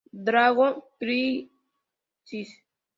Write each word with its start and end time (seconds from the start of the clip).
Dragon 0.25 0.73
Crisis! 0.97 2.49